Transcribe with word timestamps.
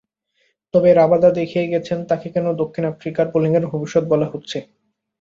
তবে 0.73 0.89
রাবাদা 0.93 1.29
দেখিয়ে 1.39 1.65
গেছেন, 1.67 1.99
তাঁকে 2.09 2.27
কেন 2.35 2.45
দক্ষিণ 2.61 2.83
আফ্রিকার 2.91 3.25
বোলিংয়ের 3.33 3.65
ভবিষ্যৎ 3.71 4.03
বলা 4.11 4.27
হচ্ছে। 4.33 4.57